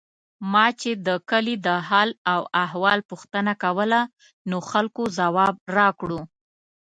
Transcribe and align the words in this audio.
ما 0.51 0.65
چې 0.81 0.91
د 1.07 1.09
کلي 1.29 1.55
د 1.65 1.67
حال 1.87 2.09
او 2.33 2.41
احوال 2.63 2.99
پوښتنه 3.09 3.53
کوله، 3.63 3.99
نو 4.49 4.57
خلکو 4.71 5.03
ځواب 5.19 5.55
راکړو. 5.77 6.19